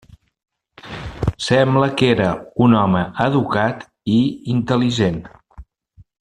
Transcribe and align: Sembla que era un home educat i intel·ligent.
Sembla 1.47 1.89
que 1.99 2.09
era 2.13 2.29
un 2.69 2.73
home 2.79 3.05
educat 3.27 3.87
i 4.15 4.17
intel·ligent. 4.57 5.23